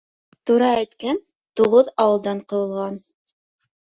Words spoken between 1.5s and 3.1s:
туғыҙ ауылдан ҡыуылған.